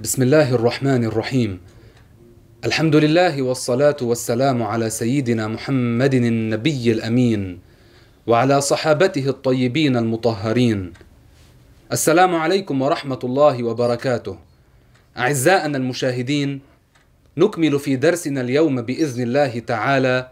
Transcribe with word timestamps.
بسم 0.00 0.22
الله 0.22 0.54
الرحمن 0.54 1.04
الرحيم 1.04 1.60
الحمد 2.64 2.96
لله 2.96 3.42
والصلاة 3.42 3.96
والسلام 4.02 4.62
على 4.62 4.90
سيدنا 4.90 5.48
محمد 5.48 6.14
النبي 6.14 6.92
الأمين 6.92 7.58
وعلى 8.26 8.60
صحابته 8.60 9.28
الطيبين 9.28 9.96
المطهرين 9.96 10.92
السلام 11.92 12.34
عليكم 12.34 12.82
ورحمة 12.82 13.18
الله 13.24 13.64
وبركاته 13.64 14.38
أعزائنا 15.18 15.78
المشاهدين 15.78 16.60
نكمل 17.36 17.78
في 17.78 17.96
درسنا 17.96 18.40
اليوم 18.40 18.82
بإذن 18.82 19.22
الله 19.22 19.58
تعالى 19.58 20.28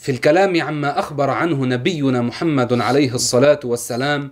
في 0.00 0.12
الكلام 0.12 0.62
عما 0.62 0.98
أخبر 0.98 1.30
عنه 1.30 1.66
نبينا 1.66 2.22
محمد 2.22 2.80
عليه 2.80 3.14
الصلاة 3.14 3.60
والسلام 3.64 4.30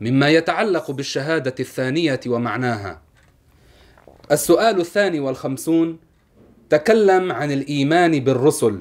مما 0.00 0.28
يتعلق 0.28 0.90
بالشهادة 0.90 1.54
الثانية 1.60 2.20
ومعناها 2.26 3.05
السؤال 4.32 4.80
الثاني 4.80 5.20
والخمسون 5.20 5.98
تكلم 6.70 7.32
عن 7.32 7.52
الإيمان 7.52 8.20
بالرسل. 8.20 8.78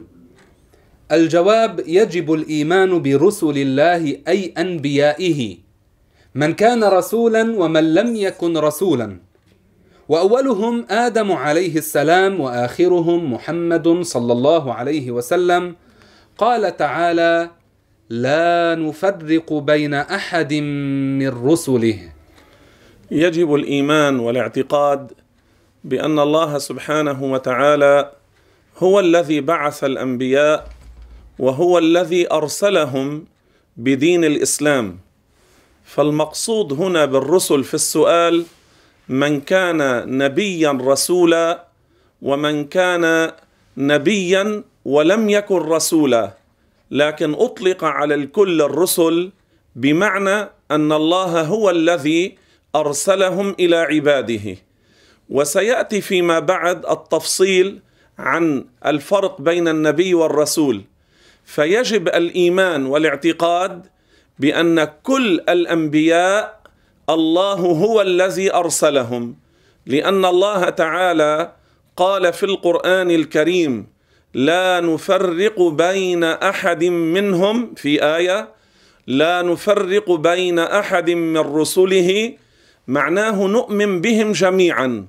الجواب 1.12 1.84
يجب 1.88 2.34
الإيمان 2.34 3.02
برسل 3.02 3.58
الله 3.58 4.18
أي 4.28 4.54
أنبيائه 4.58 5.58
من 6.36 6.54
كان 6.54 6.84
رسولا 6.84 7.56
ومن 7.58 7.94
لم 7.94 8.16
يكن 8.16 8.58
رسولا. 8.58 9.18
وأولهم 10.10 10.86
آدم 10.90 11.32
عليه 11.32 11.78
السلام 11.78 12.40
وآخرهم 12.42 13.34
محمد 13.34 14.02
صلى 14.02 14.34
الله 14.34 14.74
عليه 14.74 15.12
وسلم. 15.12 15.76
قال 16.38 16.78
تعالى 16.78 17.50
لا 18.10 18.76
نفرق 18.76 19.54
بين 19.54 19.94
أحد 19.94 20.54
من 20.54 21.30
رسله. 21.30 22.00
يجب 23.12 23.56
الإيمان 23.56 24.20
والاعتقاد 24.20 25.12
بأن 25.86 26.20
الله 26.20 26.58
سبحانه 26.58 27.24
وتعالى 27.24 28.12
هو 28.78 29.00
الذي 29.00 29.42
بعث 29.42 29.84
الأنبياء 29.84 30.70
وهو 31.40 31.78
الذي 31.78 32.32
أرسلهم 32.32 33.26
بدين 33.78 34.26
الإسلام. 34.26 34.98
فالمقصود 35.86 36.74
هنا 36.74 37.06
بالرسل 37.06 37.64
في 37.64 37.74
السؤال 37.74 38.46
من 39.10 39.42
كان 39.42 39.80
نبيا 40.18 40.72
رسولا 40.82 41.66
ومن 42.22 42.66
كان 42.66 43.32
نبيا 43.78 44.64
ولم 44.86 45.30
يكن 45.30 45.58
رسولا. 45.58 46.34
لكن 46.92 47.34
أطلق 47.34 47.84
على 47.84 48.16
الكل 48.16 48.62
الرسل 48.62 49.32
بمعنى 49.76 50.50
أن 50.72 50.92
الله 50.92 51.42
هو 51.42 51.70
الذي 51.70 52.38
أرسلهم 52.76 53.56
إلى 53.60 53.76
عباده. 53.76 54.58
وسيأتي 55.30 56.02
فيما 56.02 56.40
بعد 56.40 56.86
التفصيل 56.86 57.80
عن 58.20 58.66
الفرق 58.86 59.42
بين 59.42 59.68
النبي 59.68 60.14
والرسول. 60.14 60.82
فيجب 61.46 62.08
الإيمان 62.08 62.86
والاعتقاد 62.86 63.86
بأن 64.40 64.84
كل 65.04 65.40
الأنبياء 65.50 66.62
الله 67.10 67.54
هو 67.54 68.02
الذي 68.02 68.54
أرسلهم 68.54 69.36
لأن 69.86 70.26
الله 70.26 70.70
تعالى 70.70 71.52
قال 71.98 72.34
في 72.34 72.44
القرآن 72.44 73.12
الكريم 73.12 73.88
لا 74.34 74.80
نفرق 74.80 75.62
بين 75.62 76.24
أحد 76.24 76.84
منهم 76.84 77.74
في 77.76 78.04
آية 78.04 78.50
لا 79.08 79.42
نفرق 79.42 80.12
بين 80.12 80.60
أحد 80.60 81.10
من 81.10 81.38
رسله 81.38 82.34
معناه 82.88 83.48
نؤمن 83.48 84.02
بهم 84.02 84.32
جميعا. 84.32 85.08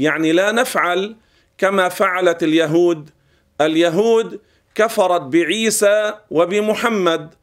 يعني 0.00 0.32
لا 0.32 0.52
نفعل 0.52 1.16
كما 1.58 1.88
فعلت 1.88 2.42
اليهود. 2.42 3.10
اليهود 3.60 4.40
كفرت 4.74 5.20
بعيسى 5.20 6.14
وبمحمد 6.30 7.34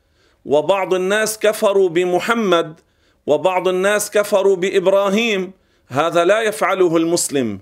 وبعض 0.45 0.93
الناس 0.93 1.39
كفروا 1.39 1.89
بمحمد 1.89 2.79
وبعض 3.27 3.67
الناس 3.67 4.11
كفروا 4.11 4.55
بإبراهيم. 4.55 5.51
هذا 5.87 6.25
لا 6.25 6.41
يفعله 6.41 6.97
المسلم. 6.97 7.59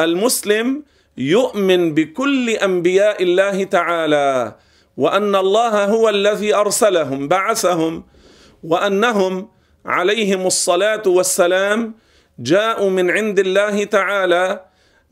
المسلم 0.00 0.82
يؤمن 1.16 1.94
بكل 1.94 2.50
أنبياء 2.50 3.22
الله 3.22 3.64
تعالى 3.64 4.54
وأن 4.96 5.36
الله 5.36 5.84
هو 5.84 6.08
الذي 6.08 6.54
أرسلهم 6.54 7.28
بعثهم 7.28 8.04
وأنهم 8.62 9.48
عليهم 9.86 10.46
الصلاة 10.46 11.02
والسلام 11.06 11.94
جاءوا 12.38 12.90
من 12.90 13.10
عند 13.10 13.38
الله 13.38 13.84
تعالى 13.84 14.60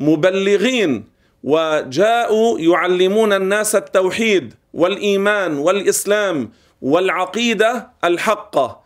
مبلغين 0.01 1.05
وجاءوا 1.45 2.61
يعلمون 2.61 3.33
الناس 3.33 3.77
التوحيد 3.77 4.55
والإيمان 4.75 5.59
والإسلام 5.59 6.51
والعقيدة 6.83 7.91
الحقة. 8.05 8.81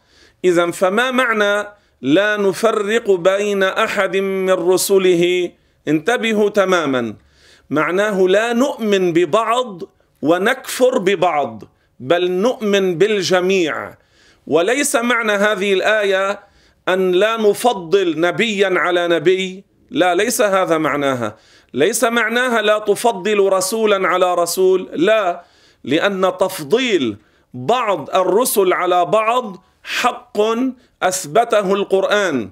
إذا 0.45 0.71
فما 0.71 1.11
معنى 1.11 1.69
لا 2.03 2.37
نفرق 2.37 3.11
بين 3.11 3.63
أحد 3.63 4.17
من 4.17 4.51
رسله؟ 4.51 5.51
انتبهوا 5.89 6.49
تماما. 6.49 7.15
معناه 7.71 8.21
لا 8.21 8.53
نؤمن 8.53 9.13
ببعض 9.13 9.83
ونكفر 10.23 10.99
ببعض 10.99 11.65
بل 12.01 12.31
نؤمن 12.31 12.99
بالجميع. 12.99 13.95
وليس 14.47 14.97
معنى 14.97 15.33
هذه 15.33 15.73
الآية 15.73 16.48
أن 16.89 17.13
لا 17.13 17.37
نفضل 17.37 18.21
نبيا 18.21 18.79
على 18.79 19.09
نبي. 19.09 19.65
لا 19.91 20.15
ليس 20.15 20.43
هذا 20.43 20.79
معناها. 20.79 21.37
ليس 21.75 22.05
معناها 22.05 22.63
لا 22.63 22.79
تفضل 22.79 23.53
رسولا 23.53 24.09
على 24.09 24.35
رسول. 24.35 24.89
لا 24.93 25.45
لأن 25.85 26.33
تفضيل 26.41 27.17
بعض 27.55 28.11
الرسل 28.11 28.73
على 28.73 29.05
بعض 29.05 29.57
حق 29.83 30.39
أثبته 31.03 31.75
القرآن. 31.75 32.51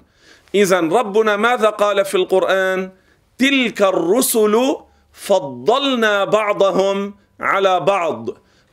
اذا 0.55 0.79
ربنا 0.79 1.37
ماذا 1.37 1.69
قال 1.69 2.05
في 2.05 2.15
القرآن؟ 2.17 2.91
تلك 3.37 3.81
الرسل 3.81 4.75
فضلنا 5.13 6.25
بعضهم 6.25 7.15
على 7.39 7.79
بعض. 7.79 8.29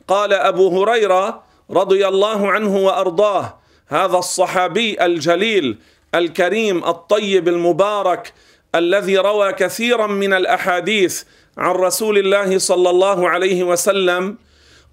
قال 0.07 0.33
أبو 0.33 0.83
هريرة 0.83 1.43
رضي 1.71 2.07
الله 2.07 2.51
عنه 2.51 2.77
وأرضاه 2.77 3.64
هذا 3.87 4.17
الصحابي 4.17 5.05
الجليل 5.05 5.77
الكريم 6.15 6.83
الطيب 6.85 7.47
المبارك 7.47 8.33
الذي 8.75 9.17
روى 9.17 9.53
كثيرا 9.53 10.07
من 10.07 10.33
الأحاديث 10.33 11.23
عن 11.57 11.71
رسول 11.75 12.17
الله 12.17 12.57
صلى 12.57 12.89
الله 12.89 13.29
عليه 13.29 13.63
وسلم 13.63 14.37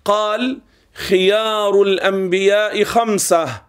قال 0.05 0.59
خيار 0.95 1.83
الأنبياء 1.83 2.85
خمسة 2.85 3.63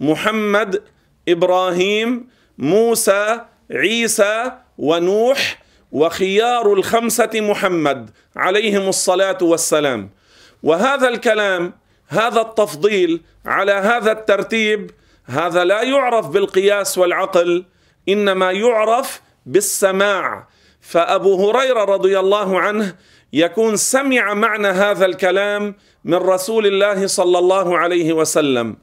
محمد 0.00 0.82
إبراهيم 1.28 2.28
موسى 2.58 3.40
عيسى 3.70 4.52
ونوح 4.78 5.62
وخيار 5.92 6.72
الخمسة 6.72 7.30
محمد 7.34 8.10
عليهم 8.36 8.88
الصلاة 8.88 9.38
والسلام. 9.42 10.10
وهذا 10.62 11.08
الكلام 11.08 11.72
هذا 12.08 12.40
التفضيل 12.40 13.20
على 13.46 13.72
هذا 13.72 14.12
الترتيب 14.12 14.90
هذا 15.26 15.64
لا 15.64 15.82
يعرف 15.82 16.26
بالقياس 16.28 16.98
والعقل 16.98 17.64
إنما 18.08 18.52
يعرف 18.52 19.20
بالسماع. 19.46 20.48
فأبو 20.80 21.50
هريرة 21.50 21.84
رضي 21.84 22.18
الله 22.18 22.60
عنه 22.60 22.94
يكون 23.32 23.76
سمع 23.76 24.34
معنى 24.34 24.68
هذا 24.68 25.06
الكلام 25.06 25.74
من 26.04 26.14
رسول 26.14 26.66
الله 26.66 27.06
صلى 27.06 27.38
الله 27.38 27.78
عليه 27.78 28.12
وسلم. 28.12 28.76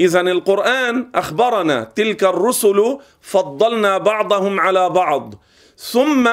اذا 0.00 0.20
القرآن 0.20 1.10
أخبرنا 1.14 1.84
تلك 1.84 2.24
الرسل 2.24 2.98
فضلنا 3.20 3.98
بعضهم 3.98 4.60
على 4.60 4.90
بعض. 4.90 5.34
ثم 5.76 6.30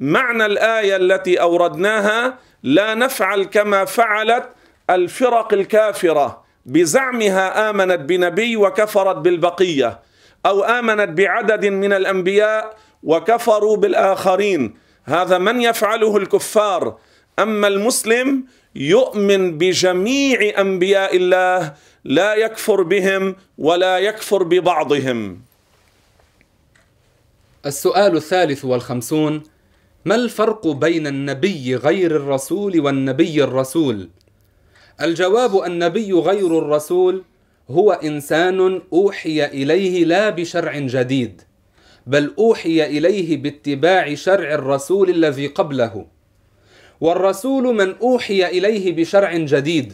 معنى 0.00 0.46
الآية 0.46 0.96
التي 0.96 1.40
أوردناها 1.40 2.38
لا 2.62 2.94
نفعل 2.94 3.44
كما 3.44 3.84
فعلت 3.84 4.48
الفرق 4.90 5.52
الكافرة 5.52 6.44
بزعمها 6.66 7.70
آمنت 7.70 8.00
بنبي 8.00 8.56
وكفرت 8.56 9.16
بالبقية 9.16 10.00
أو 10.46 10.62
آمنت 10.64 11.08
بعدد 11.08 11.66
من 11.66 11.92
الأنبياء 11.92 12.76
وكفروا 13.02 13.76
بالآخرين. 13.76 14.74
هذا 15.04 15.38
من 15.38 15.60
يفعله 15.60 16.16
الكفار؟ 16.16 16.98
أما 17.38 17.68
المسلم 17.68 18.44
يؤمن 18.74 19.58
بجميع 19.58 20.60
أنبياء 20.60 21.16
الله 21.16 21.74
لا 22.04 22.34
يكفر 22.34 22.82
بهم 22.82 23.36
ولا 23.58 23.98
يكفر 23.98 24.42
ببعضهم. 24.42 25.42
السؤال 27.66 28.16
الثالث 28.16 28.64
والخمسون 28.64 29.42
ما 30.04 30.14
الفرق 30.14 30.66
بين 30.66 31.06
النبي 31.06 31.76
غير 31.76 32.16
الرسول 32.16 32.80
والنبي 32.80 33.44
الرسول؟ 33.44 34.08
الجواب 35.02 35.62
النبي 35.62 36.12
غير 36.12 36.58
الرسول 36.58 37.22
هو 37.70 37.92
إنسان 37.92 38.82
أوحي 38.92 39.44
إليه 39.44 40.04
لا 40.04 40.30
بشرع 40.30 40.78
جديد 40.78 41.42
بل 42.06 42.34
أوحي 42.38 42.86
إليه 42.86 43.36
باتباع 43.36 44.14
شرع 44.14 44.54
الرسول 44.54 45.10
الذي 45.10 45.46
قبله. 45.46 46.06
والرسول 47.00 47.74
من 47.74 47.94
أوحي 48.02 48.46
إليه 48.46 48.96
بشرع 48.96 49.36
جديد 49.36 49.92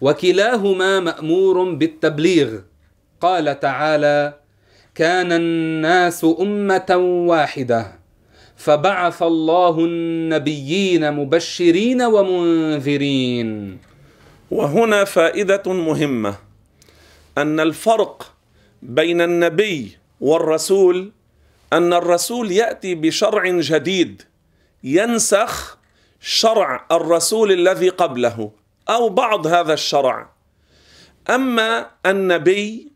وكلاهما 0.00 1.00
مأمور 1.00 1.72
بالتبليغ. 1.72 2.58
قال 3.20 3.60
تعالى 3.60 4.34
كان 4.94 5.32
الناس 5.32 6.26
أمة 6.40 6.96
واحدة 7.28 7.92
فبعث 8.56 9.22
الله 9.22 9.84
النبيين 9.84 11.12
مبشرين 11.12 12.02
ومنذرين. 12.02 13.78
وهنا 14.52 15.04
فائدة 15.04 15.62
مهمة 15.72 16.34
أن 17.38 17.60
الفرق 17.60 18.32
بين 18.82 19.20
النبي 19.20 19.98
والرسول 20.20 21.12
أن 21.72 21.92
الرسول 21.92 22.52
يأتي 22.52 22.94
بشرع 22.94 23.60
جديد 23.60 24.22
ينسخ 24.84 25.78
شرع 26.20 26.86
الرسول 26.92 27.52
الذي 27.52 27.88
قبله 27.88 28.50
أو 28.88 29.08
بعض 29.08 29.46
هذا 29.46 29.72
الشرع. 29.72 30.30
أما 31.30 31.90
النبي 32.06 32.92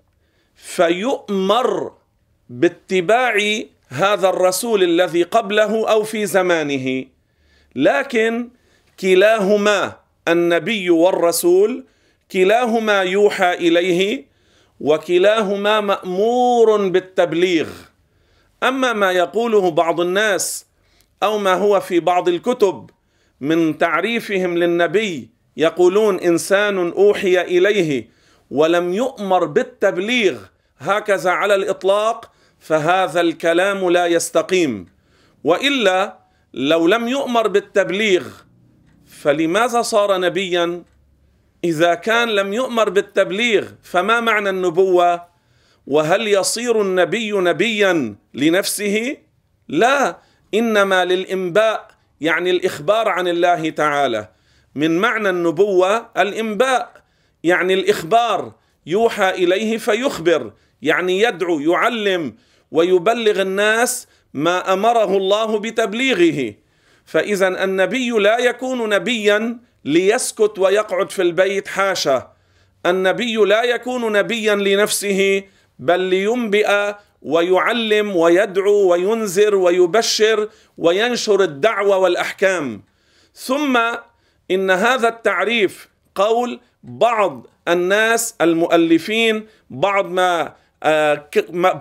فيؤمر 0.57 1.93
باتباع 2.49 3.63
هذا 3.89 4.29
الرسول 4.29 4.83
الذي 4.83 5.23
قبله 5.23 5.91
أو 5.91 6.03
في 6.03 6.27
زمانه 6.27 7.05
لكن 7.77 8.49
كلاهما 9.01 10.06
النبي 10.29 10.91
والرسول 10.91 11.85
كلاهما 12.33 13.01
يوحى 13.01 13.53
إليه 13.55 14.27
وكلاهما 14.81 15.81
مأمور 15.81 16.89
بالتبليغ. 16.89 17.69
أما 18.63 18.93
ما 18.93 19.13
يقوله 19.13 19.71
بعض 19.71 20.01
الناس 20.01 20.67
أو 21.23 21.39
ما 21.39 21.55
هو 21.55 21.81
في 21.81 22.01
بعض 22.01 22.29
الكتب 22.29 22.91
من 23.41 23.79
تعريفهم 23.79 24.59
للنبي 24.59 25.29
يقولون 25.57 26.21
إنسان 26.21 26.79
أوحي 26.79 27.41
إليه 27.41 28.09
ولم 28.51 28.95
يؤمر 28.95 29.45
بالتبليغ 29.45 30.39
هكذا 30.79 31.31
على 31.31 31.55
الإطلاق 31.55 32.31
فهذا 32.61 33.21
الكلام 33.21 33.91
لا 33.91 34.07
يستقيم. 34.07 34.87
وإلا 35.45 36.19
لو 36.55 36.87
لم 36.87 37.09
يؤمر 37.09 37.49
بالتبليغ 37.49 38.27
فلماذا 39.21 39.83
صار 39.83 40.19
نبيا؟ 40.19 40.83
إذا 41.65 41.95
كان 41.95 42.29
لم 42.29 42.53
يؤمر 42.53 42.91
بالتبليغ 42.91 43.69
فما 43.83 44.21
معنى 44.21 44.51
النبوة؟ 44.51 45.27
وهل 45.87 46.29
يصير 46.29 46.83
النبي 46.83 47.33
نبيا 47.33 48.15
لنفسه؟ 48.35 49.17
لا 49.69 50.19
إنما 50.55 51.05
للإنباء 51.05 51.91
يعني 52.21 52.51
الإخبار 52.51 53.09
عن 53.09 53.29
الله 53.29 53.71
تعالى. 53.71 54.29
من 54.75 54.99
معنى 54.99 55.31
النبوة؟ 55.31 56.11
الإنباء 56.17 57.03
يعني 57.45 57.75
الإخبار 57.75 58.53
يوحى 58.87 59.31
إليه 59.31 59.79
فيخبر 59.79 60.53
يعني 60.83 61.21
يدعو 61.21 61.61
يعلم 61.61 62.35
ويبلغ 62.71 63.43
الناس 63.43 64.09
ما 64.35 64.73
أمره 64.73 65.17
الله 65.17 65.59
بتبليغه. 65.59 66.55
فاذا 67.07 67.65
النبي 67.65 68.11
لا 68.11 68.39
يكون 68.39 68.89
نبيا 68.89 69.59
ليسكت 69.85 70.59
ويقعد 70.59 71.11
في 71.11 71.23
البيت 71.23 71.69
حاشا. 71.69 72.33
النبي 72.87 73.37
لا 73.37 73.63
يكون 73.63 74.13
نبيا 74.13 74.55
لنفسه 74.55 75.43
بل 75.79 76.01
لينبئ 76.01 76.95
ويعلم 77.23 78.17
ويدعو 78.17 78.93
وينذر 78.93 79.55
ويبشر 79.55 80.49
وينشر 80.79 81.43
الدعوة 81.43 81.97
والأحكام. 81.97 82.83
ثم 83.35 83.79
إن 84.51 84.71
هذا 84.71 85.09
التعريف 85.09 85.89
قول 86.15 86.61
بعض 86.83 87.47
الناس 87.69 88.35
المؤلفين 88.41 89.47
بعض 89.71 90.11
ما 90.11 90.55
آه، 90.83 91.29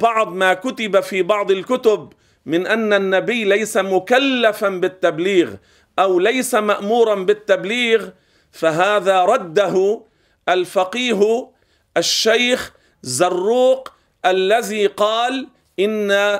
بعض 0.01 0.33
ما 0.33 0.53
كتب 0.53 0.99
في 0.99 1.21
بعض 1.21 1.51
الكتب 1.51 2.13
من 2.45 2.67
أن 2.67 2.93
النبي 2.93 3.43
ليس 3.43 3.77
مكلفا 3.77 4.69
بالتبليغ 4.69 5.53
أو 5.99 6.19
ليس 6.19 6.55
مامورا 6.55 7.15
بالتبليغ 7.15 8.09
فهذا 8.51 9.21
رده 9.25 10.01
الفقيه 10.49 11.51
الشيخ 11.97 12.73
زروق 13.01 13.91
الذي 14.25 14.87
قال 14.87 15.47
إن 15.79 16.39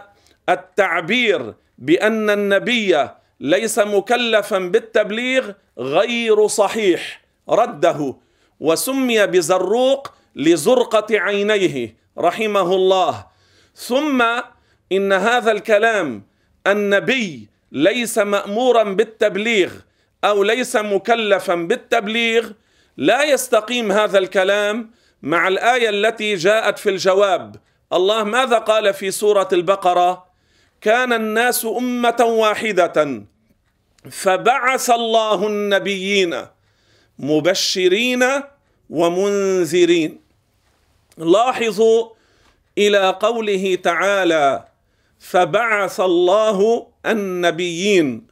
التعبير 0.49 1.53
بأن 1.77 2.29
النبي 2.29 3.09
ليس 3.39 3.79
مكلفا 3.79 4.59
بالتبليغ 4.59 5.51
غير 5.77 6.47
صحيح 6.47 7.21
رده. 7.49 8.15
وسمي 8.59 9.27
بزروق 9.27 10.13
لزرقة 10.35 11.07
عينيه 11.11 11.95
رحمه 12.17 12.75
الله. 12.75 13.25
ثم 13.75 14.23
إن 14.91 15.13
هذا 15.13 15.51
الكلام 15.51 16.23
النبي 16.67 17.49
ليس 17.71 18.17
مأمورا 18.17 18.83
بالتبليغ 18.83 19.71
أو 20.23 20.43
ليس 20.43 20.75
مكلفا 20.75 21.55
بالتبليغ 21.55 22.51
لا 22.97 23.23
يستقيم 23.23 23.91
هذا 23.91 24.17
الكلام 24.17 24.91
مع 25.21 25.47
الآية 25.47 25.89
التي 25.89 26.35
جاءت 26.35 26.79
في 26.79 26.89
الجواب. 26.89 27.55
الله 27.93 28.23
ماذا 28.23 28.57
قال 28.57 28.93
في 28.93 29.11
سورة 29.11 29.47
البقرة؟ 29.53 30.25
كان 30.81 31.13
الناس 31.13 31.65
أمة 31.65 32.17
واحدة 32.21 33.23
فبعث 34.11 34.89
الله 34.89 35.47
النبيين 35.47 36.45
مبشرين 37.19 38.23
ومنذرين. 38.89 40.21
لاحظوا 41.17 42.09
إلى 42.77 43.09
قوله 43.09 43.75
تعالى 43.75 44.65
فبعث 45.29 45.99
الله 45.99 46.87
النبيين. 47.05 48.27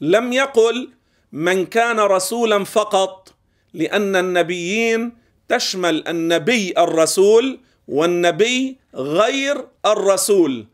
لم 0.00 0.32
يقل 0.32 0.90
من 1.32 1.66
كان 1.66 2.00
رسولا 2.00 2.64
فقط 2.64 3.34
لأن 3.74 4.16
النبيين 4.16 5.12
تشمل 5.48 6.08
النبي 6.08 6.74
الرسول 6.78 7.60
والنبي 7.88 8.78
غير 8.94 9.68
الرسول. 9.86 10.66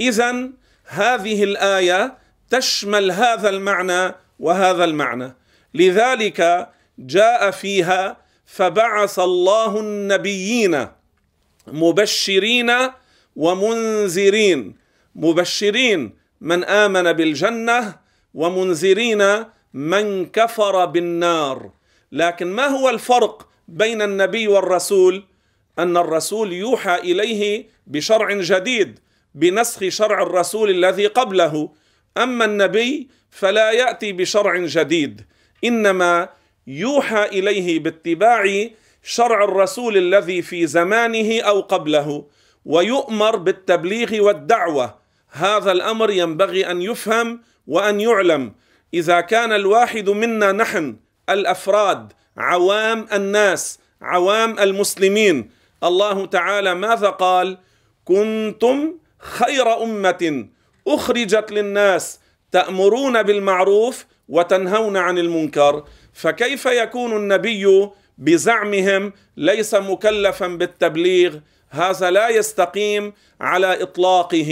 اذا 0.00 0.50
هذه 0.84 1.44
الآية 1.44 2.18
تشمل 2.50 3.12
هذا 3.12 3.48
المعنى 3.48 4.14
وهذا 4.38 4.84
المعنى. 4.84 5.36
لذلك 5.74 6.68
جاء 6.98 7.50
فيها 7.50 8.16
فبعث 8.46 9.18
الله 9.18 9.80
النبيين 9.80 10.88
مبشرين 11.66 12.70
ومنذرين. 13.36 14.81
مبشرين 15.14 16.14
من 16.40 16.64
آمن 16.64 17.12
بالجنة 17.12 17.96
ومنذرين 18.34 19.44
من 19.74 20.26
كفر 20.26 20.84
بالنار. 20.84 21.70
لكن 22.12 22.46
ما 22.46 22.66
هو 22.66 22.88
الفرق 22.88 23.48
بين 23.68 24.02
النبي 24.02 24.48
والرسول؟ 24.48 25.24
أن 25.78 25.96
الرسول 25.96 26.52
يوحى 26.52 26.94
إليه 26.94 27.66
بشرع 27.86 28.32
جديد 28.32 28.98
بنسخ 29.34 29.88
شرع 29.88 30.22
الرسول 30.22 30.70
الذي 30.70 31.06
قبله. 31.06 31.70
أما 32.16 32.44
النبي 32.44 33.08
فلا 33.30 33.70
يأتي 33.70 34.12
بشرع 34.12 34.56
جديد 34.56 35.26
إنما 35.64 36.28
يوحى 36.66 37.24
إليه 37.24 37.78
باتباع 37.78 38.68
شرع 39.02 39.44
الرسول 39.44 39.96
الذي 39.96 40.42
في 40.42 40.66
زمانه 40.66 41.40
أو 41.40 41.60
قبله 41.60 42.26
ويؤمر 42.64 43.36
بالتبليغ 43.36 44.24
والدعوة. 44.24 45.01
هذا 45.32 45.72
الأمر 45.72 46.10
ينبغي 46.10 46.70
أن 46.70 46.82
يفهم 46.82 47.40
وأن 47.66 48.00
يعلم. 48.00 48.52
إذا 48.94 49.20
كان 49.20 49.52
الواحد 49.52 50.10
منا 50.10 50.52
نحن 50.52 50.96
الأفراد 51.28 52.12
عوام 52.36 53.06
الناس 53.12 53.78
عوام 54.02 54.58
المسلمين 54.58 55.50
الله 55.84 56.26
تعالى 56.26 56.74
ماذا 56.74 57.08
قال؟ 57.08 57.58
كنتم 58.04 58.94
خير 59.18 59.82
أمة 59.82 60.46
أخرجت 60.88 61.52
للناس 61.52 62.20
تأمرون 62.52 63.22
بالمعروف 63.22 64.06
وتنهون 64.28 64.96
عن 64.96 65.18
المنكر 65.18 65.84
فكيف 66.12 66.66
يكون 66.66 67.16
النبي 67.16 67.88
بزعمهم 68.18 69.12
ليس 69.36 69.74
مكلفا 69.74 70.46
بالتبليغ؟ 70.46 71.38
هذا 71.70 72.10
لا 72.10 72.28
يستقيم 72.28 73.12
على 73.40 73.82
إطلاقه. 73.82 74.50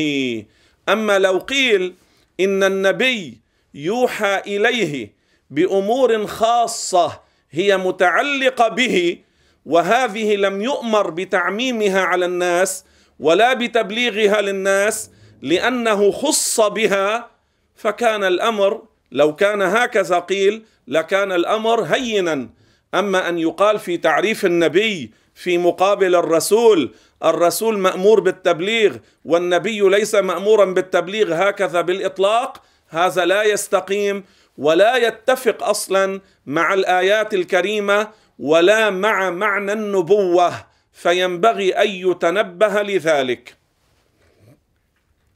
أما 0.92 1.18
لو 1.18 1.38
قيل 1.38 1.94
إن 2.40 2.62
النبي 2.64 3.38
يوحى 3.74 4.42
إليه 4.46 5.12
بأمور 5.50 6.26
خاصة 6.26 7.20
هي 7.50 7.76
متعلقة 7.76 8.68
به 8.68 9.18
وهذه 9.66 10.36
لم 10.36 10.62
يؤمر 10.62 11.10
بتعميمها 11.10 12.00
على 12.00 12.24
الناس 12.24 12.84
ولا 13.20 13.54
بتبليغها 13.54 14.40
للناس 14.40 15.10
لأنه 15.42 16.10
خص 16.10 16.60
بها 16.60 17.30
فكان 17.76 18.24
الأمر 18.24 18.82
لو 19.12 19.36
كان 19.36 19.62
هكذا 19.62 20.18
قيل 20.18 20.62
لكان 20.88 21.32
الأمر 21.32 21.82
هينا. 21.82 22.48
أما 22.94 23.28
أن 23.28 23.38
يقال 23.38 23.78
في 23.78 23.96
تعريف 23.96 24.46
النبي 24.46 25.10
في 25.34 25.58
مقابل 25.58 26.14
الرسول 26.14 26.94
الرسول 27.24 27.78
مأمور 27.78 28.20
بالتبليغ 28.20 28.96
والنبي 29.24 29.80
ليس 29.80 30.14
مأمورا 30.14 30.64
بالتبليغ 30.64 31.34
هكذا 31.34 31.80
بالإطلاق 31.80 32.62
هذا 32.88 33.24
لا 33.24 33.42
يستقيم 33.42 34.24
ولا 34.58 34.96
يتفق 34.96 35.62
أصلا 35.62 36.20
مع 36.46 36.74
الآيات 36.74 37.34
الكريمة 37.34 38.08
ولا 38.38 38.90
مع 38.90 39.30
معنى 39.30 39.72
النبوة 39.72 40.52
فينبغي 40.92 41.70
أن 41.72 41.88
يتنبه 41.88 42.82
لذلك. 42.82 43.54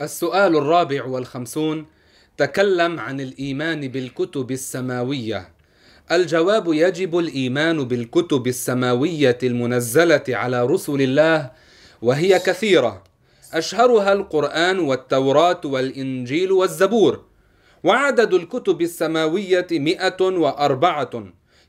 السؤال 0.01 0.57
الرابع 0.57 1.05
والخمسون 1.05 1.87
تكلم 2.37 3.01
عن 3.01 3.21
الإيمان 3.21 3.89
بالكتب 3.89 4.51
السماوية. 4.51 5.49
الجواب 6.13 6.73
يجب 6.73 7.19
الإيمان 7.19 7.85
بالكتب 7.85 8.47
السماوية 8.47 9.39
المنزلة 9.43 10.25
على 10.29 10.65
رسل 10.67 11.03
الله 11.03 11.51
وهي 12.05 12.39
كثيرة. 12.39 13.05
أشهرها 13.53 14.13
القرآن 14.13 14.79
والتوراة 14.79 15.61
والإنجيل 15.65 16.53
والزبور. 16.53 17.25
وعدد 17.85 18.35
الكتب 18.35 18.83
السماوية 18.83 19.67
مئة 19.73 20.23
وأربعة. 20.23 21.25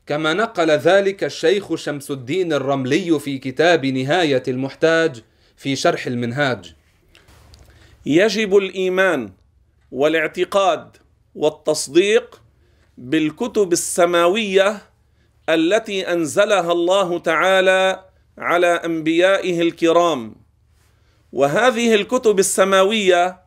كما 0.06 0.34
نقل 0.34 0.70
ذلك 0.70 1.24
الشيخ 1.24 1.74
شمس 1.74 2.10
الدين 2.10 2.52
الرملي 2.52 3.20
في 3.20 3.38
كتاب 3.38 3.86
نهاية 3.86 4.42
المحتاج 4.48 5.22
في 5.56 5.76
شرح 5.76 6.06
المنهاج. 6.06 6.74
يجب 8.06 8.56
الإيمان 8.56 9.32
والاعتقاد 9.92 10.96
والتصديق 11.34 12.42
بالكتب 12.98 13.72
السماوية 13.72 14.82
التي 15.48 16.12
أنزلها 16.12 16.72
الله 16.72 17.18
تعالى 17.18 18.05
على 18.38 18.66
أنبيائه 18.66 19.60
الكرام. 19.60 20.34
وهذه 21.32 21.94
الكتب 21.94 22.38
السماوية 22.38 23.40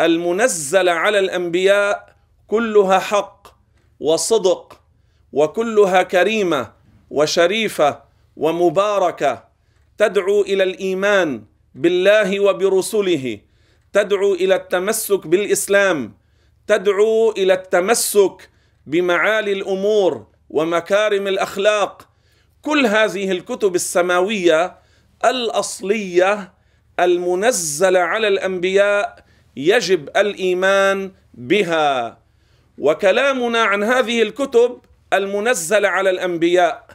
المنزلة 0.00 0.92
على 0.92 1.18
الأنبياء 1.18 2.16
كلها 2.46 2.98
حق 2.98 3.48
وصدق 4.00 4.80
وكلها 5.32 6.02
كريمة 6.02 6.72
وشريفة 7.10 8.02
ومباركة. 8.36 9.44
تدعو 9.98 10.42
إلى 10.42 10.62
الإيمان 10.62 11.44
بالله 11.74 12.40
وبرسله. 12.40 13.40
تدعو 13.92 14.34
إلى 14.34 14.54
التمسك 14.54 15.26
بالإسلام. 15.26 16.14
تدعو 16.66 17.30
إلى 17.30 17.52
التمسك 17.52 18.50
بمعالي 18.86 19.52
الأمور 19.52 20.26
ومكارم 20.50 21.26
الأخلاق. 21.26 22.08
كل 22.62 22.86
هذه 22.86 23.30
الكتب 23.30 23.74
السماوية 23.74 24.76
الأصلية 25.24 26.52
المنزلة 27.00 28.00
على 28.00 28.28
الأنبياء 28.28 29.24
يجب 29.56 30.08
الإيمان 30.16 31.12
بها. 31.34 32.18
وكلامنا 32.78 33.62
عن 33.62 33.82
هذه 33.82 34.22
الكتب 34.22 34.78
المنزلة 35.12 35.88
على 35.88 36.10
الأنبياء 36.10 36.86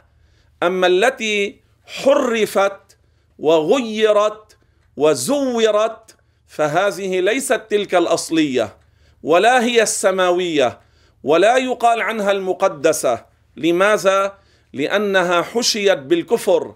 أما 0.62 0.86
التي 0.86 1.60
حرفت 1.86 2.96
وغيرت 3.38 4.56
وزورت 4.96 6.16
فهذه 6.46 7.20
ليست 7.20 7.62
تلك 7.70 7.94
الأصلية 7.94 8.76
ولا 9.22 9.62
هي 9.64 9.82
السماوية 9.82 10.80
ولا 11.24 11.56
يقال 11.56 12.00
عنها 12.02 12.30
المقدسة. 12.32 13.24
لماذا؟ 13.56 14.38
لأنها 14.72 15.42
حشيت 15.42 15.98
بالكفر 15.98 16.74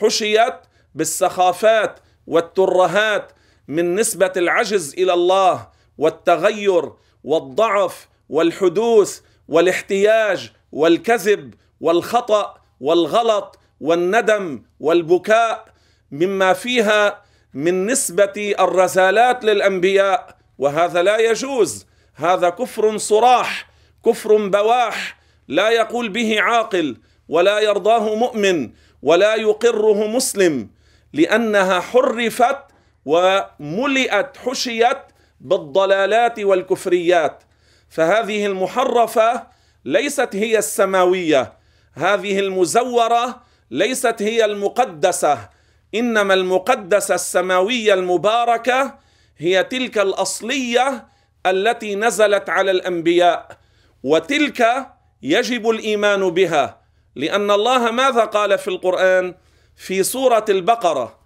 حشيت 0.00 0.54
بالسخافات 0.94 2.00
والترهات 2.26 3.32
من 3.68 3.94
نسبة 3.94 4.32
العجز 4.36 4.94
إلى 4.94 5.12
الله 5.12 5.68
والتغير 5.98 6.92
والضعف 7.24 8.08
والحدوث 8.28 9.20
والاحتياج 9.48 10.52
والكذب 10.72 11.54
والخطأ 11.80 12.54
والغلط 12.80 13.58
والندم 13.80 14.62
والبكاء 14.80 15.68
مما 16.10 16.52
فيها 16.52 17.22
من 17.54 17.86
نسبة 17.86 18.54
الرسالات 18.60 19.44
للأنبياء. 19.44 20.36
وهذا 20.58 21.02
لا 21.02 21.18
يجوز 21.18 21.86
هذا 22.14 22.48
كفر 22.50 22.96
صراح 22.98 23.68
كفر 24.06 24.46
بواح 24.48 25.18
لا 25.48 25.70
يقول 25.70 26.08
به 26.08 26.40
عاقل. 26.40 26.96
ولا 27.28 27.60
يرضاه 27.60 28.14
مؤمن 28.14 28.70
ولا 29.02 29.34
يقره 29.34 30.06
مسلم 30.06 30.70
لأنها 31.12 31.80
حرفت 31.80 32.58
وملئت 33.04 34.36
حشيت 34.36 34.98
بالضلالات 35.40 36.40
والكفريات. 36.40 37.42
فهذه 37.88 38.46
المحرفة 38.46 39.46
ليست 39.84 40.28
هي 40.36 40.58
السماوية 40.58 41.52
هذه 41.94 42.38
المزورة 42.38 43.40
ليست 43.70 44.22
هي 44.22 44.44
المقدسة. 44.44 45.48
إنما 45.94 46.34
المقدسة 46.34 47.14
السماوية 47.14 47.94
المباركة 47.94 48.98
هي 49.38 49.64
تلك 49.64 49.98
الأصلية 49.98 51.06
التي 51.46 51.94
نزلت 51.94 52.50
على 52.50 52.70
الأنبياء 52.70 53.58
وتلك 54.02 54.86
يجب 55.22 55.70
الإيمان 55.70 56.30
بها. 56.30 56.85
لأن 57.16 57.50
الله 57.50 57.90
ماذا 57.90 58.24
قال 58.24 58.58
في 58.58 58.68
القرآن؟ 58.68 59.34
في 59.76 60.02
سورة 60.02 60.44
البقرة 60.48 61.18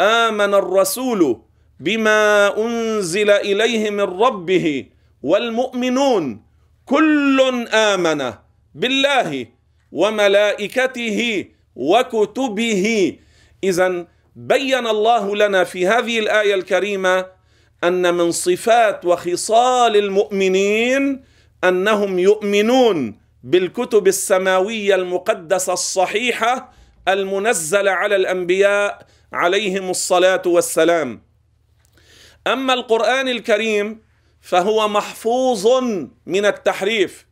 آمن 0.00 0.54
الرسول 0.54 1.40
بما 1.80 2.56
أنزل 2.58 3.30
إليه 3.30 3.90
من 3.90 4.00
ربه 4.00 4.86
والمؤمنون 5.22 6.42
كل 6.84 7.40
آمن 7.72 8.32
بالله 8.74 9.46
وملائكته 9.92 11.44
وكتبه. 11.76 13.16
اذا 13.64 14.06
بين 14.36 14.86
الله 14.86 15.36
لنا 15.36 15.64
في 15.64 15.86
هذه 15.86 16.18
الآية 16.18 16.54
الكريمة 16.54 17.26
أن 17.84 18.14
من 18.14 18.30
صفات 18.30 19.04
وخصال 19.04 19.96
المؤمنين 19.96 21.24
أنهم 21.64 22.18
يؤمنون. 22.18 23.23
بالكتب 23.44 24.06
السماوية 24.06 24.94
المقدسة 24.94 25.72
الصحيحة 25.72 26.72
المنزلة 27.08 27.90
على 27.90 28.16
الأنبياء 28.16 29.06
عليهم 29.32 29.90
الصلاة 29.90 30.42
والسلام. 30.46 31.22
أما 32.46 32.74
القرآن 32.74 33.28
الكريم 33.28 34.00
فهو 34.40 34.88
محفوظ 34.88 35.66
من 36.26 36.44
التحريف 36.46 37.26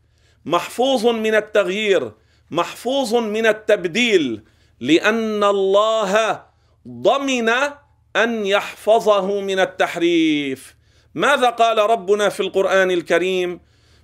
محفوظ 0.44 1.06
من 1.06 1.34
التغيير 1.34 2.12
محفوظ 2.50 3.14
من 3.14 3.46
التبديل 3.46 4.42
لأن 4.80 5.44
الله 5.44 6.42
ضمن 6.88 7.48
أن 8.16 8.46
يحفظه 8.46 9.40
من 9.40 9.58
التحريف. 9.58 10.76
ماذا 11.14 11.50
قال 11.50 11.78
ربنا 11.78 12.28
في 12.28 12.40
القرآن 12.40 12.90
الكريم؟ 12.90 13.60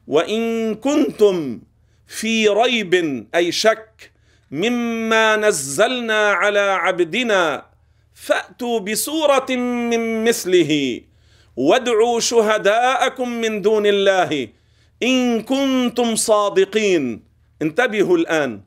وإن 0.06 0.74
كنتم 0.74 1.60
في 2.08 2.48
ريب 2.48 2.94
أي 3.34 3.52
شك 3.52 4.10
مما 4.50 5.36
نزلنا 5.36 6.32
على 6.32 6.60
عبدنا 6.60 7.66
فأتوا 8.14 8.80
بسوره 8.80 9.46
من 9.90 10.24
مثله 10.24 11.00
وادعوا 11.56 12.20
شهداءكم 12.20 13.28
من 13.28 13.62
دون 13.62 13.86
الله 13.86 14.48
إن 15.02 15.42
كنتم 15.42 16.16
صادقين. 16.16 17.22
انتبهوا 17.62 18.16
الآن. 18.16 18.60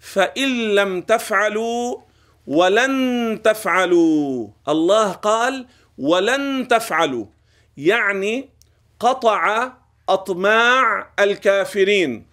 فإن 0.00 0.74
لم 0.74 1.00
تفعلوا 1.00 1.96
ولن 2.46 3.40
تفعلوا. 3.44 4.48
الله 4.68 5.12
قال 5.12 5.66
ولن 5.98 6.68
تفعلوا 6.68 7.26
يعني 7.76 8.48
قطع 9.00 9.72
أطماع 10.08 11.10
الكافرين. 11.18 12.26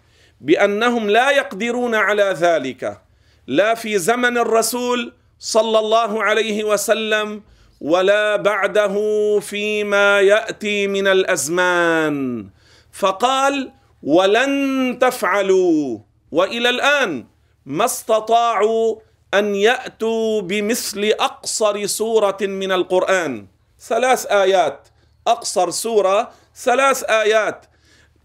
بأنهم 0.44 1.10
لا 1.10 1.32
يقدرون 1.32 1.96
على 1.96 2.24
ذلك. 2.24 3.02
لا 3.48 3.76
في 3.76 3.98
زمن 3.98 4.38
الرسول 4.38 5.14
صلى 5.40 5.80
الله 5.80 6.24
عليه 6.24 6.64
وسلم 6.64 7.42
ولا 7.82 8.36
بعده 8.36 8.96
فيما 9.40 10.22
يأتي 10.22 10.88
من 10.88 11.08
الأزمان. 11.08 12.48
فقال 12.92 13.72
ولن 14.04 14.98
تفعلوا. 15.02 16.00
وإلى 16.32 16.70
الآن 16.70 17.26
ما 17.66 17.86
استطاعوا 17.86 18.96
أن 19.34 19.56
يأتوا 19.56 20.42
بمثل 20.42 21.14
أقصر 21.20 21.86
سورة 21.86 22.38
من 22.42 22.72
القرآن. 22.72 23.48
ثلاث 23.80 24.26
آيات. 24.26 24.88
أقصر 25.28 25.70
سورة 25.70 26.32
ثلاث 26.56 27.04
آيات. 27.04 27.66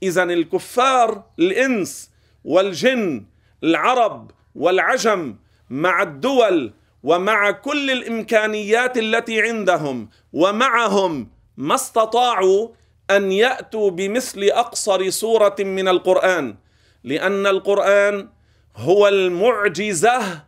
اذا 0.02 0.22
الكفار 0.22 1.22
الإنس 1.38 2.07
والجن 2.44 3.26
العرب 3.64 4.30
والعجم 4.54 5.36
مع 5.70 6.02
الدول 6.02 6.72
ومع 7.02 7.50
كل 7.50 7.90
الإمكانيات 7.90 8.98
التي 8.98 9.42
عندهم 9.42 10.08
ومعهم 10.32 11.28
ما 11.56 11.74
استطاعوا 11.74 12.68
أن 13.10 13.32
يأتوا 13.32 13.90
بمثل 13.90 14.42
أقصر 14.44 15.10
سورة 15.10 15.56
من 15.58 15.88
القرآن 15.88 16.56
لأن 17.04 17.46
القرآن 17.46 18.28
هو 18.76 19.08
المعجزة 19.08 20.42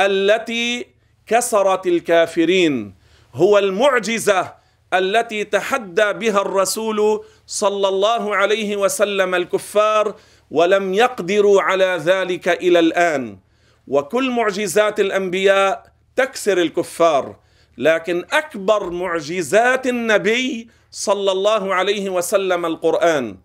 التي 0.00 0.86
كسرت 1.26 1.86
الكافرين 1.86 2.94
هو 3.34 3.58
المعجزة 3.58 4.54
التي 4.94 5.44
تحدى 5.44 6.12
بها 6.12 6.40
الرسول 6.40 7.24
صلى 7.46 7.88
الله 7.88 8.36
عليه 8.36 8.76
وسلم 8.76 9.34
الكفار 9.34 10.14
ولم 10.50 10.94
يقدروا 10.94 11.62
على 11.62 12.00
ذلك 12.04 12.48
إلى 12.48 12.78
الآن. 12.78 13.38
وكل 13.88 14.30
معجزات 14.30 15.00
الأنبياء 15.00 15.92
تكسر 16.16 16.58
الكفار 16.58 17.36
لكن 17.78 18.24
أكبر 18.32 18.90
معجزات 18.90 19.86
النبي 19.86 20.68
صلى 20.90 21.32
الله 21.32 21.74
عليه 21.74 22.10
وسلم 22.10 22.66
القرآن. 22.66 23.36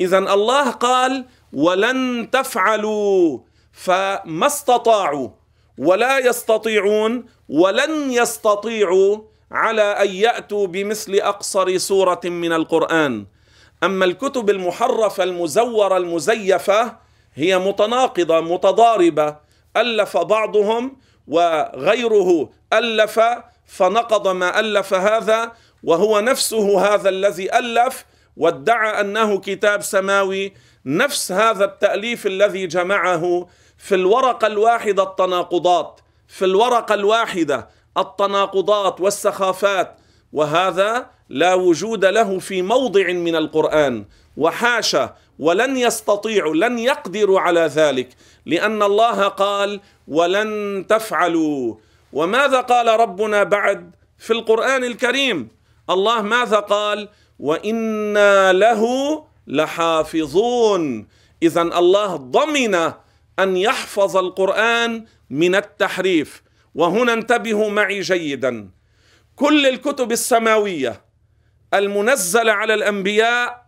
اذا 0.00 0.18
الله 0.18 0.70
قال 0.70 1.24
ولن 1.52 2.28
تفعلوا 2.32 3.38
فما 3.72 4.46
استطاعوا 4.46 5.28
ولا 5.78 6.18
يستطيعون 6.18 7.24
ولن 7.48 8.10
يستطيعوا 8.10 9.18
على 9.50 9.82
أن 9.82 10.08
يأتوا 10.08 10.66
بمثل 10.66 11.14
أقصر 11.14 11.78
سورة 11.78 12.20
من 12.24 12.52
القرآن. 12.52 13.26
أما 13.84 14.04
الكتب 14.04 14.50
المحرفة 14.50 15.24
المزورة 15.24 15.96
المزيفة 15.96 16.96
هي 17.34 17.58
متناقضة 17.58 18.40
متضاربة. 18.40 19.36
ألف 19.76 20.16
بعضهم 20.16 20.96
وغيره 21.28 22.50
ألف 22.72 23.20
فنقض 23.66 24.28
ما 24.28 24.60
ألف 24.60 24.94
هذا 24.94 25.52
وهو 25.82 26.20
نفسه 26.20 26.94
هذا 26.94 27.08
الذي 27.08 27.58
ألف 27.58 28.04
وادعى 28.36 29.00
أنه 29.00 29.38
كتاب 29.38 29.82
سماوي. 29.82 30.52
نفس 30.86 31.32
هذا 31.32 31.64
التأليف 31.64 32.26
الذي 32.26 32.66
جمعه 32.66 33.46
في 33.78 33.94
الورقه 33.94 34.46
الواحده 34.46 35.02
التناقضات. 35.02 36.00
في 36.28 36.44
الورقه 36.44 36.94
الواحدة 36.94 37.68
التناقضات 37.98 39.00
والسخافات 39.00 39.96
وهذا 40.32 41.10
لا 41.28 41.54
وجود 41.54 42.04
له 42.04 42.38
في 42.38 42.62
موضع 42.62 43.12
من 43.12 43.36
القرآن. 43.36 44.04
وحاشا 44.36 45.14
ولن 45.38 45.76
يستطيعوا 45.76 46.54
لن 46.54 46.78
يقدروا 46.78 47.40
على 47.40 47.60
ذلك 47.60 48.08
لأن 48.46 48.82
الله 48.82 49.28
قال 49.28 49.80
ولن 50.08 50.84
تفعلوا. 50.88 51.74
وماذا 52.12 52.60
قال 52.60 53.00
ربنا 53.00 53.42
بعد 53.42 53.90
في 54.18 54.32
القرآن 54.32 54.84
الكريم؟ 54.84 55.48
الله 55.90 56.22
ماذا 56.22 56.56
قال؟ 56.56 57.08
وإنا 57.38 58.52
له 58.52 58.82
لحافظون. 59.46 61.06
اذا 61.42 61.62
الله 61.62 62.16
ضمن 62.16 62.74
أن 63.38 63.56
يحفظ 63.56 64.16
القرآن 64.16 65.04
من 65.30 65.54
التحريف. 65.54 66.42
وهنا 66.74 67.12
انتبهوا 67.12 67.70
معي 67.70 68.00
جيدا. 68.00 68.68
كل 69.36 69.66
الكتب 69.66 70.12
السماوية 70.12 71.00
المنزلة 71.74 72.52
على 72.52 72.74
الأنبياء 72.74 73.66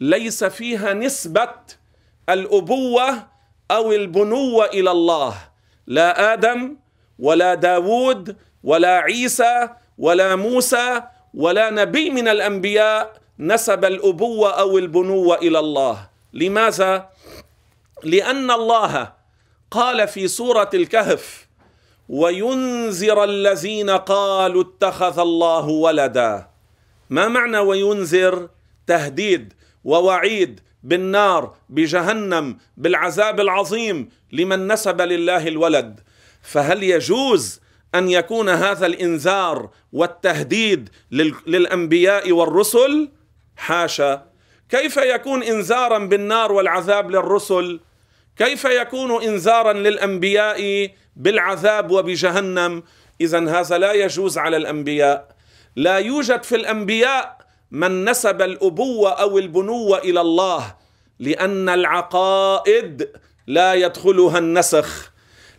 ليس 0.00 0.44
فيها 0.44 0.92
نسبة 0.92 1.50
الأبوة 2.28 3.26
أو 3.70 3.92
البنوة 3.92 4.66
إلى 4.66 4.90
الله. 4.90 5.34
لا 5.86 6.32
آدم 6.32 6.76
ولا 7.18 7.54
داود 7.54 8.36
ولا 8.64 8.98
عيسى 8.98 9.68
ولا 9.98 10.36
موسى 10.36 11.02
ولا 11.34 11.70
نبي 11.70 12.10
من 12.10 12.28
الأنبياء 12.28 13.20
نسب 13.38 13.84
الأبوة 13.84 14.50
أو 14.60 14.78
البنوة 14.78 15.36
إلى 15.38 15.58
الله. 15.58 16.08
لماذا؟ 16.32 17.08
لأن 18.04 18.50
الله 18.50 19.12
قال 19.70 20.08
في 20.08 20.28
سورة 20.28 20.70
الكهف 20.74 21.43
وينذر 22.08 23.24
الذين 23.24 23.90
قالوا 23.90 24.62
اتخذ 24.62 25.18
الله 25.18 25.68
ولدا. 25.68 26.46
ما 27.10 27.28
معنى 27.28 27.58
وينذر؟ 27.58 28.48
تهديد 28.86 29.52
ووعيد 29.84 30.60
بالنار 30.82 31.54
بجهنم 31.68 32.58
بالعذاب 32.76 33.40
العظيم 33.40 34.08
لمن 34.32 34.72
نسب 34.72 35.00
لله 35.00 35.48
الولد. 35.48 36.00
فهل 36.42 36.82
يجوز 36.82 37.60
أن 37.94 38.08
يكون 38.08 38.48
هذا 38.48 38.86
الإنذار 38.86 39.70
والتهديد 39.92 40.88
للأنبياء 41.46 42.32
والرسل؟ 42.32 43.08
حاشا. 43.56 44.26
كيف 44.68 44.96
يكون 44.96 45.42
إنذارا 45.42 45.98
بالنار 45.98 46.52
والعذاب 46.52 47.10
للرسل؟ 47.10 47.80
كيف 48.36 48.64
يكون 48.64 49.22
إنذارا 49.22 49.72
للأنبياء 49.72 50.90
بالعذاب 51.16 51.90
وبجهنم. 51.90 52.82
اذا 53.20 53.60
هذا 53.60 53.78
لا 53.78 53.92
يجوز 53.92 54.38
على 54.38 54.56
الأنبياء. 54.56 55.28
لا 55.76 55.98
يوجد 55.98 56.42
في 56.42 56.56
الأنبياء 56.56 57.38
من 57.70 58.04
نسب 58.04 58.42
الأبوة 58.42 59.10
أو 59.10 59.38
البنوة 59.38 59.98
إلى 59.98 60.20
الله 60.20 60.74
لأن 61.18 61.68
العقائد 61.68 63.10
لا 63.46 63.74
يدخلها 63.74 64.38
النسخ 64.38 65.12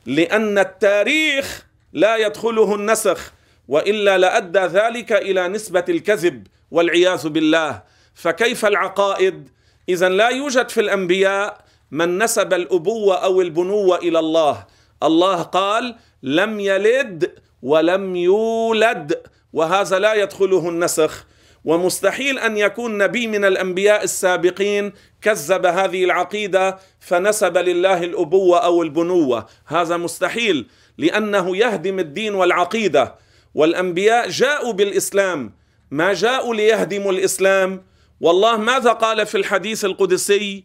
لأن 0.05 0.57
التاريخ 0.57 1.65
لا 1.93 2.17
يدخله 2.17 2.75
النسخ 2.75 3.33
وإلا 3.67 4.17
لأدى 4.17 4.59
ذلك 4.59 5.11
إلى 5.11 5.47
نسبة 5.47 5.85
الكذب 5.89 6.47
والعياذ 6.71 7.29
بالله. 7.29 7.83
فكيف 8.13 8.65
العقائد؟ 8.65 9.49
اذا 9.89 10.09
لا 10.09 10.29
يوجد 10.29 10.69
في 10.69 10.81
الأنبياء 10.81 11.57
من 11.91 12.23
نسب 12.23 12.53
الأبوة 12.53 13.15
أو 13.15 13.41
البنوة 13.41 13.97
إلى 13.97 14.19
الله. 14.19 14.65
الله 15.03 15.41
قال 15.41 15.95
لم 16.23 16.59
يلد 16.59 17.31
ولم 17.61 18.15
يولد 18.15 19.21
وهذا 19.53 19.99
لا 19.99 20.13
يدخله 20.13 20.69
النسخ. 20.69 21.25
ومستحيل 21.65 22.39
أن 22.39 22.57
يكون 22.57 22.97
نبي 22.97 23.27
من 23.27 23.45
الأنبياء 23.45 24.03
السابقين 24.03 24.93
كذب 25.21 25.65
هذه 25.65 26.03
العقيدة 26.03 26.77
فنسب 26.99 27.57
لله 27.57 28.03
الأبوة 28.03 28.57
أو 28.57 28.83
البنوة. 28.83 29.45
هذا 29.65 29.97
مستحيل 29.97 30.67
لأنه 30.97 31.57
يهدم 31.57 31.99
الدين 31.99 32.35
والعقيدة. 32.35 33.15
والأنبياء 33.55 34.29
جاءوا 34.29 34.73
بالإسلام. 34.73 35.53
ما 35.91 36.13
جاءوا 36.13 36.55
ليهدموا 36.55 37.11
الإسلام. 37.11 37.83
والله 38.21 38.57
ماذا 38.57 38.91
قال 38.91 39.25
في 39.25 39.37
الحديث 39.37 39.85
القدسي 39.85 40.63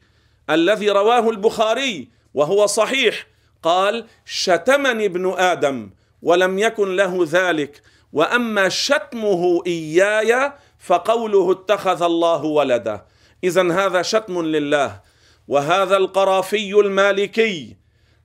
الذي 0.50 0.90
رواه 0.90 1.30
البخاري 1.30 2.08
وهو 2.34 2.66
صحيح؟ 2.66 3.26
قال 3.62 4.06
شتمني 4.24 5.06
ابن 5.06 5.34
آدم 5.38 5.90
ولم 6.22 6.58
يكن 6.58 6.96
له 6.96 7.26
ذلك 7.30 7.82
وأما 8.12 8.68
شتمه 8.68 9.62
إياي 9.66 10.52
فقوله 10.78 11.52
اتخذ 11.52 12.02
الله 12.02 12.44
ولدا. 12.44 13.04
اذا 13.44 13.72
هذا 13.72 14.02
شتم 14.02 14.42
لله. 14.42 15.00
وهذا 15.48 15.96
القرافي 15.96 16.74
المالكي 16.74 17.76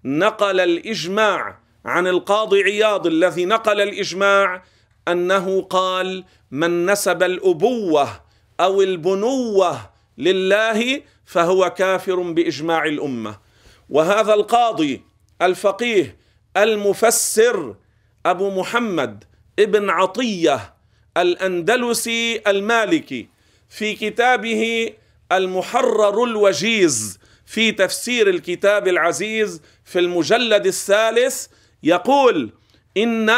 نقل 0.06 0.60
الإجماع 0.60 1.60
عن 1.86 2.08
القاضي 2.08 2.64
عياض 2.64 3.08
الذي 3.08 3.46
نقل 3.46 3.82
الإجماع 3.82 4.64
أنه 5.08 5.62
قال 5.62 6.24
من 6.52 6.86
نسب 6.86 7.24
الأبوة 7.24 8.08
أو 8.60 8.82
البنوة 8.82 9.90
لله 10.18 11.02
فهو 11.26 11.70
كافر 11.70 12.20
بإجماع 12.20 12.86
الأمة. 12.86 13.40
وهذا 13.90 14.34
القاضي 14.34 15.04
الفقيه 15.42 16.18
المفسر 16.58 17.76
أبو 18.26 18.60
محمد 18.60 19.24
ابن 19.60 19.90
عطية 19.90 20.74
الأندلسي 21.18 22.42
المالكي 22.48 23.28
في 23.70 23.96
كتابه 23.96 24.90
المحرر 25.32 26.24
الوجيز 26.24 27.20
في 27.46 27.72
تفسير 27.72 28.30
الكتاب 28.30 28.88
العزيز 28.88 29.62
في 29.86 30.00
المجلد 30.00 30.66
الثالث 30.66 31.48
يقول 31.84 32.54
إن 32.98 33.32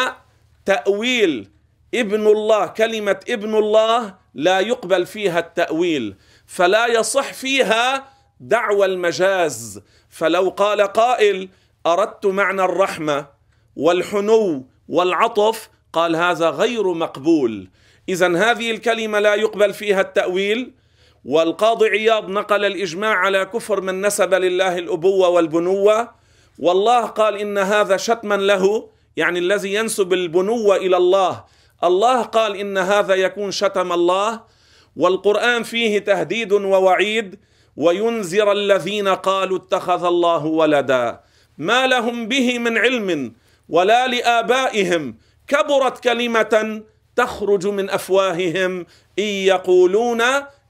تأويل 0.65 1.49
ابن 1.93 2.27
الله 2.27 2.67
كلمة 2.67 3.19
ابن 3.29 3.55
الله 3.55 4.15
لا 4.33 4.59
يقبل 4.59 5.05
فيها 5.05 5.39
التأويل 5.39 6.15
فلا 6.45 6.87
يصح 6.87 7.33
فيها 7.33 8.09
دعوى 8.39 8.85
المجاز 8.85 9.81
فلو 10.09 10.49
قال 10.49 10.81
قائل 10.81 11.49
أردت 11.93 12.25
معنى 12.25 12.63
الرحمة 12.63 13.27
والحنو 13.75 14.65
والعطف 14.89 15.69
قال 15.93 16.15
هذا 16.15 16.49
غير 16.49 16.93
مقبول. 16.93 17.69
اذا 18.09 18.37
هذه 18.37 18.71
الكلمة 18.71 19.19
لا 19.19 19.35
يقبل 19.35 19.73
فيها 19.73 20.01
التأويل 20.01 20.73
والقاضي 21.25 21.87
عياض 21.87 22.29
نقل 22.29 22.65
الإجماع 22.65 23.15
على 23.15 23.45
كفر 23.45 23.81
من 23.81 24.01
نسب 24.01 24.33
لله 24.33 24.77
الأبوة 24.77 25.29
والبنوة. 25.29 26.11
والله 26.59 27.05
قال 27.05 27.37
إن 27.37 27.57
هذا 27.57 27.97
شتما 27.97 28.35
له 28.35 28.89
يعني 29.17 29.39
الذي 29.39 29.73
ينسب 29.73 30.13
البنوة 30.13 30.75
إلى 30.75 30.97
الله. 30.97 31.43
الله 31.83 32.21
قال 32.21 32.55
إن 32.55 32.77
هذا 32.77 33.15
يكون 33.15 33.51
شتم 33.51 33.93
الله. 33.93 34.41
والقرآن 34.95 35.63
فيه 35.63 35.99
تهديد 35.99 36.53
ووعيد 36.53 37.39
وينذر 37.75 38.51
الذين 38.51 39.07
قالوا 39.07 39.57
اتخذ 39.57 40.05
الله 40.05 40.45
ولدا. 40.45 41.26
ما 41.57 41.87
لهم 41.87 42.27
به 42.27 42.59
من 42.59 42.77
علم 42.77 43.33
ولا 43.69 44.07
لآبائهم. 44.07 45.17
كبرت 45.47 46.03
كلمة 46.03 46.83
تخرج 47.15 47.67
من 47.67 47.89
أفواههم. 47.89 48.85
إن 49.19 49.23
يقولون 49.23 50.21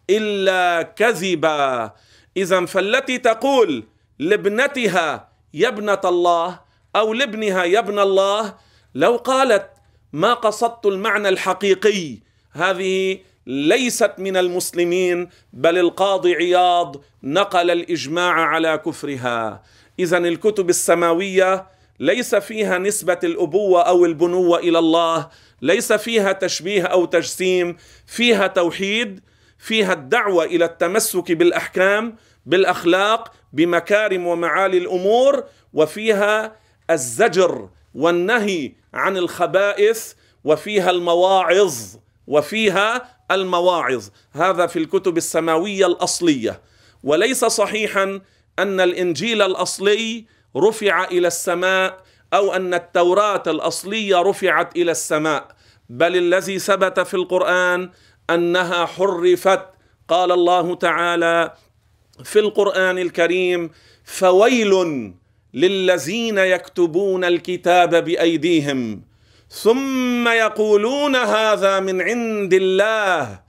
إلا 0.09 0.81
كذبا. 0.81 1.91
اذا 2.37 2.65
فالتي 2.65 3.17
تقول 3.17 3.83
لابنتها 4.19 5.29
يا 5.53 5.67
ابنة 5.67 6.01
الله 6.05 6.59
أو 6.95 7.13
لابنها 7.13 7.63
يا 7.63 7.79
ابن 7.79 7.99
الله 7.99 8.55
لو 8.95 9.15
قالت 9.15 9.69
ما 10.13 10.33
قصدت 10.33 10.85
المعنى 10.85 11.29
الحقيقي 11.29 12.17
هذه 12.51 13.19
ليست 13.47 14.11
من 14.17 14.37
المسلمين 14.37 15.29
بل 15.53 15.77
القاضي 15.77 16.35
عياض 16.35 16.95
نقل 17.23 17.71
الإجماع 17.71 18.33
على 18.33 18.77
كفرها. 18.85 19.63
اذا 19.99 20.17
الكتب 20.17 20.69
السماوية 20.69 21.67
ليس 21.99 22.35
فيها 22.35 22.77
نسبة 22.77 23.19
الأبوة 23.23 23.81
أو 23.81 24.05
البنوة 24.05 24.59
إلى 24.59 24.79
الله 24.79 25.29
ليس 25.61 25.93
فيها 25.93 26.31
تشبيه 26.31 26.83
أو 26.83 27.05
تجسيم 27.05 27.77
فيها 28.05 28.47
توحيد 28.47 29.19
فيها 29.57 29.93
الدعوة 29.93 30.43
إلى 30.43 30.65
التمسك 30.65 31.31
بالأحكام 31.31 32.15
بالأخلاق 32.45 33.31
بمكارم 33.53 34.27
ومعالي 34.27 34.77
الأمور 34.77 35.43
وفيها 35.73 36.55
الزجر 36.89 37.69
والنهي 37.95 38.71
عن 38.93 39.17
الخبائث 39.17 40.13
وفيها 40.43 40.89
المواعظ 40.89 41.75
وفيها 42.27 43.17
المواعظ. 43.31 44.07
هذا 44.31 44.67
في 44.67 44.79
الكتب 44.79 45.17
السماوية 45.17 45.85
الأصلية. 45.85 46.61
وليس 47.03 47.45
صحيحا 47.45 48.21
أن 48.59 48.79
الإنجيل 48.79 49.41
الأصلي 49.41 50.25
رفع 50.57 51.03
إلى 51.03 51.27
السماء 51.27 52.03
أو 52.33 52.53
أن 52.53 52.73
التوراة 52.73 53.43
الأصلية 53.47 54.21
رفعت 54.21 54.75
إلى 54.75 54.91
السماء. 54.91 55.47
بل 55.89 56.15
الذي 56.15 56.59
ثبت 56.59 56.99
في 56.99 57.13
القرآن 57.13 57.89
أنها 58.29 58.85
حرفت. 58.85 59.61
قال 60.07 60.31
الله 60.31 60.75
تعالى 60.75 61.53
في 62.23 62.39
القرآن 62.39 62.97
الكريم 62.97 63.69
فويل 64.03 64.73
للذين 65.53 66.37
يكتبون 66.37 67.23
الكتاب 67.23 68.05
بأيديهم 68.05 69.01
ثم 69.49 70.27
يقولون 70.27 71.15
هذا 71.15 71.79
من 71.79 72.01
عند 72.01 72.53
الله 72.53 73.39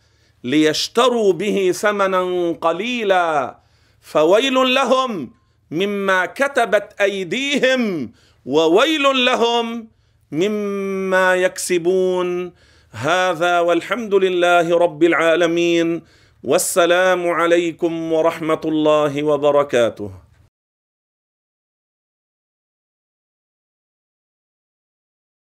ليشتروا 0.44 1.33
به 1.33 1.73
ثمنا 1.75 2.53
قليلا. 2.61 3.59
فويل 4.00 4.74
لهم 4.74 5.30
مما 5.70 6.26
كتبت 6.26 6.94
أيديهم 7.00 8.12
وويل 8.46 9.24
لهم 9.24 9.88
مما 10.32 11.34
يكسبون. 11.34 12.52
هذا 12.90 13.61
والحمد 13.61 14.14
لله 14.14 14.78
رب 14.78 15.02
العالمين. 15.02 16.02
والسلام 16.44 17.28
عليكم 17.28 18.12
ورحمة 18.12 18.61
الله 18.64 19.22
وبركاته. 19.22 20.27